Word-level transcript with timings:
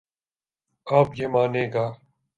اب 0.87 1.07
یہ 1.17 1.27
مانے 1.33 1.63
گا۔ 1.73 1.85